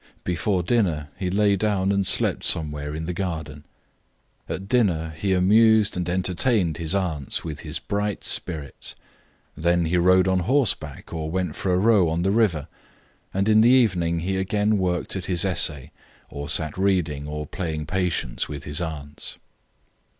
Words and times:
Before 0.23 0.63
dinner 0.63 1.09
he 1.15 1.29
lay 1.29 1.55
down 1.55 1.91
and 1.91 2.07
slept 2.07 2.43
somewhere 2.43 2.95
in 2.95 3.05
the 3.05 3.13
garden. 3.13 3.65
At 4.49 4.67
dinner 4.67 5.11
he 5.15 5.31
amused 5.31 5.95
and 5.95 6.09
entertained 6.09 6.77
his 6.77 6.95
aunts 6.95 7.43
with 7.43 7.59
his 7.59 7.77
bright 7.77 8.23
spirits, 8.23 8.95
then 9.55 9.85
he 9.85 9.97
rode 9.97 10.27
on 10.27 10.39
horseback 10.39 11.13
or 11.13 11.29
went 11.29 11.55
for 11.55 11.71
a 11.71 11.77
row 11.77 12.09
on 12.09 12.23
the 12.23 12.31
river, 12.31 12.67
and 13.31 13.47
in 13.47 13.61
the 13.61 13.69
evening 13.69 14.21
he 14.21 14.37
again 14.37 14.79
worked 14.79 15.15
at 15.15 15.25
his 15.25 15.45
essay, 15.45 15.91
or 16.29 16.49
sat 16.49 16.79
reading 16.79 17.27
or 17.27 17.45
playing 17.45 17.85
patience 17.85 18.49
with 18.49 18.63
his 18.63 18.81
aunts. 18.81 19.37